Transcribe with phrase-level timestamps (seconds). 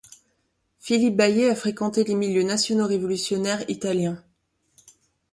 [0.79, 4.19] Philippe Baillet a fréquenté les milieux nationaux-révolutionnaires italiens.